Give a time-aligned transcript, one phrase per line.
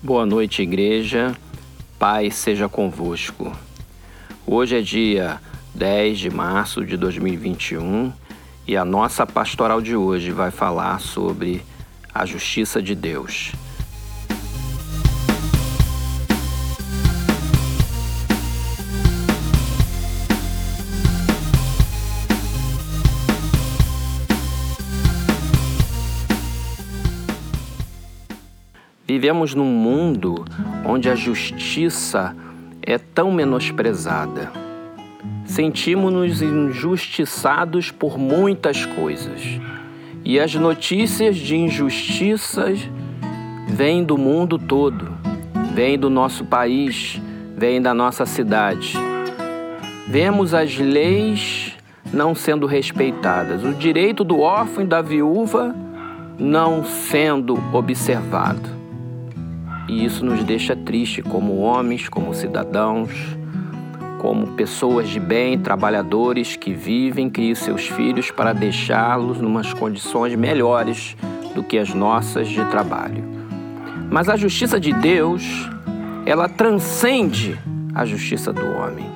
[0.00, 1.36] Boa noite, igreja.
[1.98, 3.52] Paz seja convosco.
[4.46, 5.40] Hoje é dia
[5.74, 8.12] 10 de março de 2021
[8.64, 11.62] e a nossa pastoral de hoje vai falar sobre
[12.14, 13.50] a justiça de Deus.
[29.10, 30.44] Vivemos num mundo
[30.84, 32.36] onde a justiça
[32.82, 34.52] é tão menosprezada.
[35.46, 39.40] Sentimos-nos injustiçados por muitas coisas.
[40.22, 42.86] E as notícias de injustiças
[43.66, 45.10] vêm do mundo todo,
[45.72, 47.18] vêm do nosso país,
[47.56, 48.92] vêm da nossa cidade.
[50.06, 51.74] Vemos as leis
[52.12, 55.74] não sendo respeitadas, o direito do órfão e da viúva
[56.38, 58.77] não sendo observado.
[59.88, 63.10] E isso nos deixa triste como homens, como cidadãos,
[64.18, 70.34] como pessoas de bem, trabalhadores que vivem, criam seus filhos para deixá-los em umas condições
[70.34, 71.16] melhores
[71.54, 73.24] do que as nossas de trabalho.
[74.10, 75.68] Mas a justiça de Deus,
[76.26, 77.58] ela transcende
[77.94, 79.06] a justiça do homem.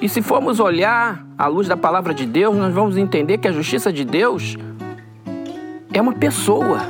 [0.00, 3.52] E se formos olhar à luz da palavra de Deus, nós vamos entender que a
[3.52, 4.56] justiça de Deus
[5.92, 6.80] é uma pessoa.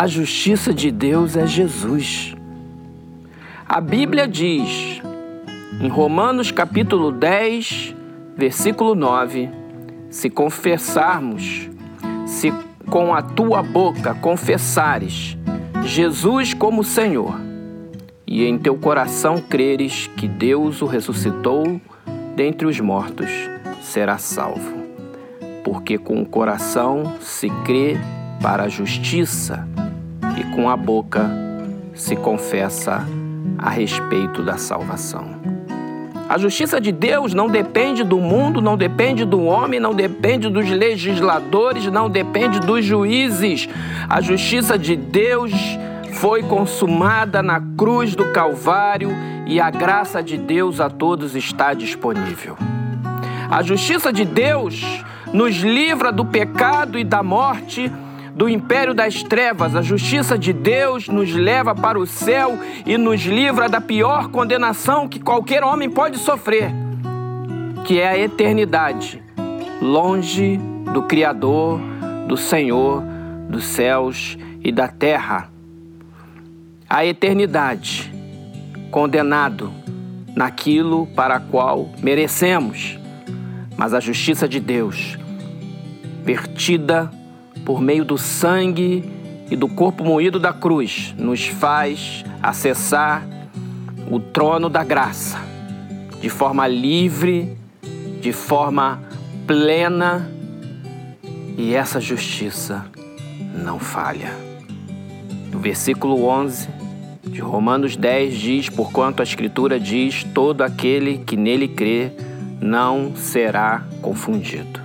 [0.00, 2.34] A justiça de Deus é Jesus.
[3.68, 5.02] A Bíblia diz,
[5.78, 7.94] em Romanos capítulo 10,
[8.34, 9.50] versículo 9:
[10.08, 11.68] Se confessarmos,
[12.26, 12.50] se
[12.88, 15.36] com a tua boca confessares
[15.84, 17.38] Jesus como Senhor,
[18.26, 21.78] e em teu coração creres que Deus o ressuscitou
[22.34, 23.28] dentre os mortos,
[23.82, 24.82] será salvo.
[25.62, 27.98] Porque com o coração se crê
[28.40, 29.68] para a justiça
[30.40, 31.30] e com a boca
[31.94, 33.06] se confessa
[33.58, 35.38] a respeito da salvação.
[36.26, 40.66] A justiça de Deus não depende do mundo, não depende do homem, não depende dos
[40.70, 43.68] legisladores, não depende dos juízes.
[44.08, 45.52] A justiça de Deus
[46.12, 49.10] foi consumada na cruz do Calvário
[49.46, 52.56] e a graça de Deus a todos está disponível.
[53.50, 57.92] A justiça de Deus nos livra do pecado e da morte
[58.40, 63.20] do império das trevas, a justiça de Deus nos leva para o céu e nos
[63.20, 66.72] livra da pior condenação que qualquer homem pode sofrer,
[67.84, 69.22] que é a eternidade,
[69.82, 70.58] longe
[70.90, 71.78] do Criador,
[72.26, 73.02] do Senhor
[73.46, 75.50] dos céus e da terra.
[76.88, 78.10] A eternidade,
[78.90, 79.70] condenado
[80.34, 82.98] naquilo para qual merecemos,
[83.76, 85.18] mas a justiça de Deus,
[86.24, 87.19] vertida
[87.64, 89.04] por meio do sangue
[89.50, 93.26] e do corpo moído da cruz, nos faz acessar
[94.10, 95.50] o trono da graça
[96.20, 97.56] de forma livre,
[98.20, 99.02] de forma
[99.46, 100.30] plena,
[101.56, 102.84] e essa justiça
[103.54, 104.32] não falha.
[105.50, 106.68] No versículo 11
[107.24, 112.12] de Romanos 10 diz: Porquanto a Escritura diz: Todo aquele que nele crê
[112.60, 114.80] não será confundido.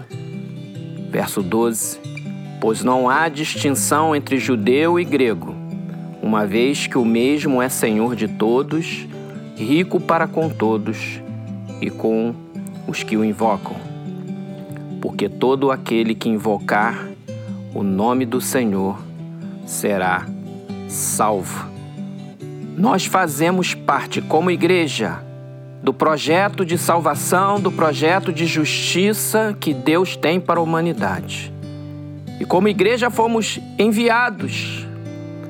[1.12, 2.00] Verso 12
[2.66, 5.54] pois não há distinção entre judeu e grego,
[6.20, 9.06] uma vez que o mesmo é Senhor de todos,
[9.56, 11.22] rico para com todos
[11.80, 12.34] e com
[12.88, 13.76] os que o invocam.
[15.00, 17.08] Porque todo aquele que invocar
[17.72, 18.98] o nome do Senhor
[19.68, 20.26] será
[20.88, 21.70] salvo.
[22.76, 25.20] Nós fazemos parte, como igreja,
[25.84, 31.54] do projeto de salvação, do projeto de justiça que Deus tem para a humanidade.
[32.40, 34.86] E como igreja fomos enviados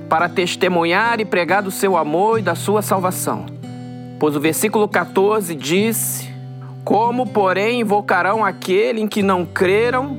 [0.09, 3.45] para testemunhar e pregar do seu amor e da sua salvação.
[4.19, 6.29] Pois o versículo 14 disse:
[6.83, 10.17] Como, porém, invocarão aquele em que não creram?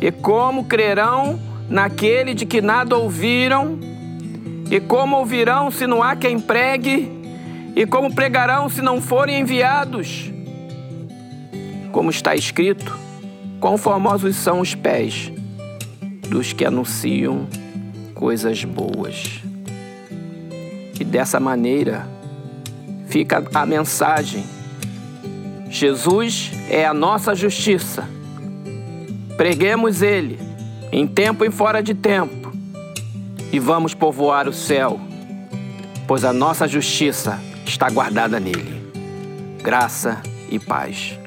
[0.00, 3.78] E como crerão naquele de que nada ouviram?
[4.70, 7.10] E como ouvirão se não há quem pregue?
[7.74, 10.30] E como pregarão se não forem enviados?
[11.90, 12.96] Como está escrito:
[13.58, 15.32] Quão formosos são os pés
[16.28, 17.46] dos que anunciam
[18.14, 19.40] coisas boas.
[20.98, 22.08] E dessa maneira
[23.06, 24.44] fica a mensagem:
[25.70, 28.08] Jesus é a nossa justiça.
[29.36, 30.38] Preguemos Ele
[30.90, 32.52] em tempo e fora de tempo
[33.52, 35.00] e vamos povoar o céu,
[36.06, 38.78] pois a nossa justiça está guardada nele.
[39.62, 40.20] Graça
[40.50, 41.18] e paz.